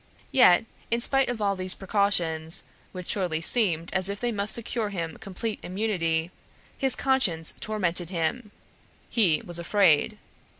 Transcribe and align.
Yet, 0.31 0.65
in 0.89 0.99
spite 0.99 1.29
of 1.29 1.39
all 1.43 1.55
these 1.55 1.75
precautions, 1.75 2.63
which 2.91 3.09
surely 3.09 3.39
seemed 3.39 3.93
as 3.93 4.09
if 4.09 4.19
they 4.19 4.31
must 4.31 4.55
secure 4.55 4.89
him 4.89 5.17
complete 5.17 5.59
immunity, 5.61 6.31
his 6.75 6.95
conscience 6.95 7.53
tormented 7.59 8.09
him; 8.09 8.49
he 9.11 9.43
was 9.45 9.59
afraid. 9.59 10.17